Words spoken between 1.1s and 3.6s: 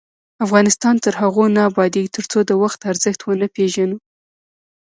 هغو نه ابادیږي، ترڅو د وخت ارزښت ونه